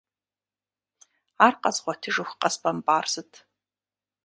[1.45, 3.31] Ар къэзгъуэтыжыху къэзбэмпӏар сыт?!